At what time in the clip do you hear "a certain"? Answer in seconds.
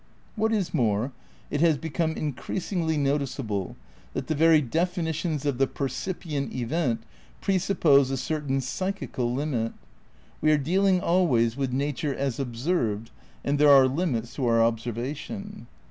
8.09-8.61